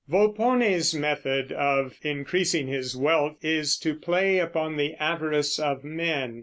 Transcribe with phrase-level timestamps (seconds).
[0.09, 6.39] Volpone's method of increasing his wealth is to play upon the avarice of men.